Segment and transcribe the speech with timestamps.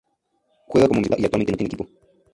[0.65, 1.87] Juega como mediocampista y actualmente no tiene equipo.